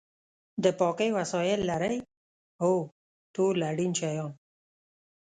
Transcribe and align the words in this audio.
د 0.63 0.65
پاکۍ 0.79 1.09
وسایل 1.17 1.59
لرئ؟ 1.69 1.95
هو، 2.61 2.73
ټول 3.35 3.55
اړین 3.69 3.91
شیان 3.99 4.31